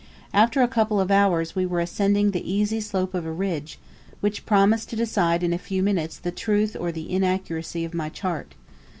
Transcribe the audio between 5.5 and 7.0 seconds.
a few minutes the truth or